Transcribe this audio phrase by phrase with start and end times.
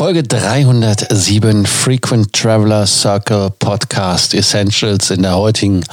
[0.00, 5.10] Folge 307 Frequent Traveler Circle Podcast Essentials.
[5.10, 5.84] In der heutigen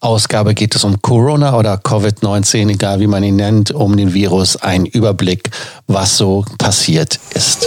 [0.00, 4.56] Ausgabe geht es um Corona oder Covid-19, egal wie man ihn nennt, um den Virus,
[4.56, 5.50] ein Überblick,
[5.86, 7.64] was so passiert ist.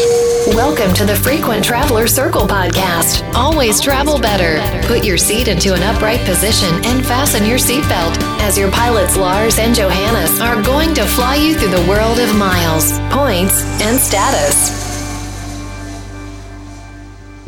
[0.48, 3.24] Welcome to the Frequent Traveler Circle podcast.
[3.34, 4.60] Always travel better.
[4.90, 9.58] Put your seat into an upright position and fasten your seatbelt as your pilots Lars
[9.58, 14.87] and Johannes are going to fly you through the world of miles, points, and status.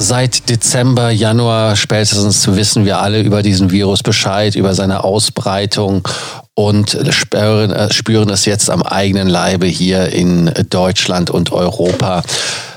[0.01, 6.07] Seit Dezember, Januar spätestens wissen wir alle über diesen Virus Bescheid, über seine Ausbreitung
[6.53, 12.23] und spüren, äh, spüren es jetzt am eigenen Leibe hier in Deutschland und Europa.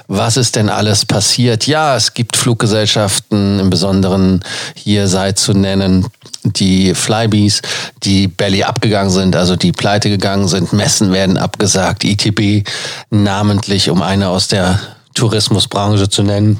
[0.09, 1.69] Was ist denn alles passiert?
[1.69, 4.41] Ja, es gibt Fluggesellschaften, im Besonderen
[4.75, 6.09] hier sei zu nennen
[6.43, 7.63] die Flybees,
[8.03, 10.73] die Belly abgegangen sind, also die pleite gegangen sind.
[10.73, 12.69] Messen werden abgesagt, ITB
[13.11, 14.81] namentlich, um eine aus der
[15.15, 16.59] Tourismusbranche zu nennen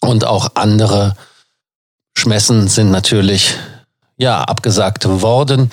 [0.00, 1.14] und auch andere
[2.16, 3.56] Schmessen sind natürlich
[4.16, 5.70] ja abgesagt worden.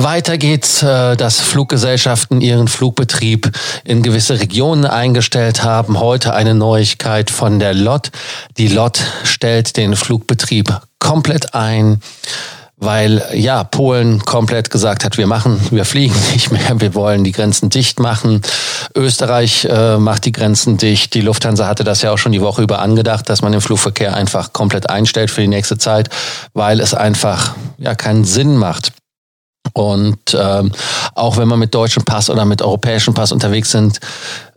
[0.00, 3.50] Weiter geht's, äh, dass Fluggesellschaften ihren Flugbetrieb
[3.84, 5.98] in gewisse Regionen eingestellt haben.
[5.98, 8.12] Heute eine Neuigkeit von der LOT.
[8.58, 12.00] Die LOT stellt den Flugbetrieb komplett ein
[12.80, 17.32] weil ja Polen komplett gesagt hat, wir machen, wir fliegen nicht mehr, wir wollen die
[17.32, 18.42] Grenzen dicht machen.
[18.94, 21.14] Österreich äh, macht die Grenzen dicht.
[21.14, 24.14] Die Lufthansa hatte das ja auch schon die Woche über angedacht, dass man den Flugverkehr
[24.14, 26.08] einfach komplett einstellt für die nächste Zeit,
[26.54, 28.92] weil es einfach ja keinen Sinn macht.
[29.78, 30.72] Und ähm,
[31.14, 34.00] auch wenn man mit deutschem Pass oder mit europäischem Pass unterwegs sind,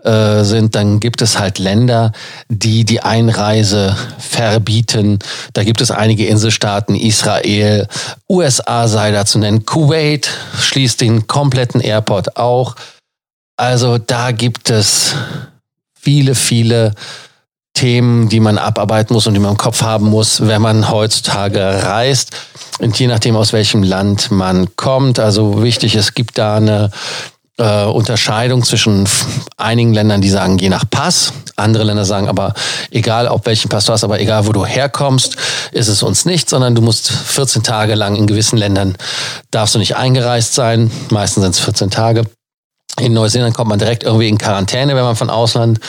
[0.04, 2.12] äh, sind, dann gibt es halt Länder,
[2.50, 5.20] die die Einreise verbieten.
[5.54, 7.88] Da gibt es einige Inselstaaten, Israel,
[8.28, 10.28] USA sei da zu nennen, Kuwait
[10.60, 12.76] schließt den kompletten Airport auch.
[13.58, 15.14] Also da gibt es
[15.94, 16.96] viele, viele
[17.74, 21.84] Themen, die man abarbeiten muss und die man im Kopf haben muss, wenn man heutzutage
[21.84, 22.32] reist.
[22.80, 25.20] Und je nachdem, aus welchem Land man kommt.
[25.20, 26.92] Also wichtig, es gibt da eine
[27.58, 29.08] äh, Unterscheidung zwischen
[29.58, 31.34] einigen Ländern, die sagen, je nach Pass.
[31.56, 32.54] Andere Länder sagen aber,
[32.90, 35.38] egal auf welchen Pass du hast, aber egal wo du herkommst,
[35.72, 38.96] ist es uns nicht, sondern du musst 14 Tage lang in gewissen Ländern
[39.52, 40.92] darfst du nicht eingereist sein.
[41.10, 42.26] Meistens sind es 14 Tage.
[43.00, 45.80] In Neuseeland kommt man direkt irgendwie in Quarantäne, wenn man von Ausland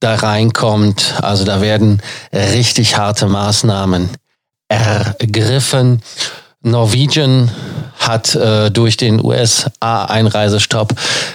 [0.00, 1.14] da reinkommt.
[1.22, 2.02] Also da werden
[2.32, 4.10] richtig harte Maßnahmen
[4.68, 6.02] ergriffen.
[6.62, 7.50] Norwegian
[7.98, 10.94] hat äh, durch den USA-Einreisestopp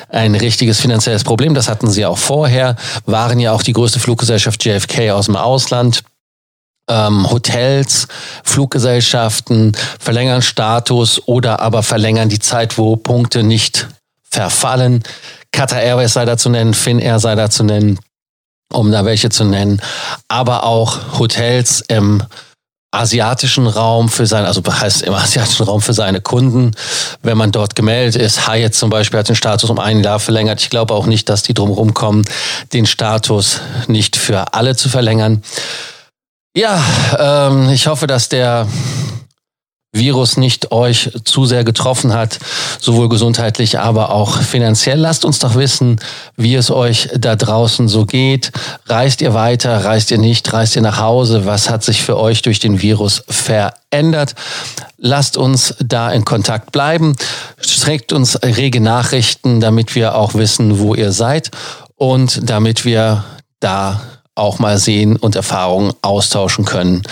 [0.10, 1.54] ein richtiges finanzielles Problem.
[1.54, 6.04] Das hatten sie auch vorher, waren ja auch die größte Fluggesellschaft JFK aus dem Ausland.
[6.90, 8.08] Ähm, Hotels,
[8.44, 13.88] Fluggesellschaften verlängern Status oder aber verlängern die Zeit, wo Punkte nicht
[14.24, 15.04] verfallen.
[15.52, 18.00] Qatar Airways sei da zu nennen, Finnair sei da zu nennen,
[18.72, 19.82] um da welche zu nennen.
[20.28, 22.24] Aber auch Hotels im
[22.92, 26.72] asiatischen Raum für seine, also heißt im asiatischen Raum für seine Kunden,
[27.24, 28.48] wenn man dort gemeldet ist.
[28.48, 30.62] Hyatt zum Beispiel hat den Status um ein Jahr verlängert.
[30.62, 32.26] Ich glaube auch nicht, dass die drumherum kommen,
[32.74, 35.42] den Status nicht für alle zu verlängern.
[36.56, 36.84] Ja,
[37.18, 38.68] ähm, ich hoffe, dass der
[39.94, 42.40] Virus nicht euch zu sehr getroffen hat,
[42.80, 44.98] sowohl gesundheitlich, aber auch finanziell.
[44.98, 46.00] Lasst uns doch wissen,
[46.38, 48.54] wie es euch da draußen so geht.
[48.86, 51.46] Reist ihr weiter, reist ihr nicht, reist ihr nach Hause?
[51.46, 54.36] Was hat sich für euch durch den Virus verändert?
[54.98, 57.18] Lasst uns da in Kontakt bleiben.
[57.82, 61.52] Trägt uns rege Nachrichten, damit wir auch wissen, wo ihr seid
[61.98, 63.26] und damit wir
[63.60, 64.02] da
[64.36, 67.04] auch mal sehen und Erfahrungen austauschen können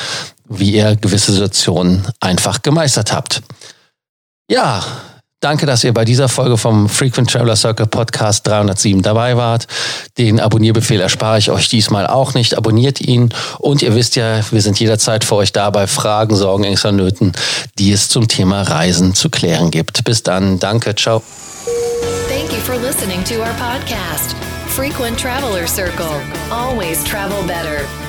[0.49, 3.41] wie ihr gewisse Situationen einfach gemeistert habt.
[4.49, 4.83] Ja,
[5.39, 9.67] danke, dass ihr bei dieser Folge vom Frequent Traveler Circle Podcast 307 dabei wart.
[10.17, 12.57] Den Abonnierbefehl erspare ich euch diesmal auch nicht.
[12.57, 16.63] Abonniert ihn und ihr wisst ja, wir sind jederzeit für euch da bei Fragen, Sorgen,
[16.63, 17.33] Ängsten, Nöten,
[17.77, 20.03] die es zum Thema Reisen zu klären gibt.
[20.03, 21.21] Bis dann, danke, ciao.
[22.27, 24.35] Thank you for listening to our podcast,
[24.67, 26.21] Frequent Traveler Circle.
[26.49, 28.08] Always travel better.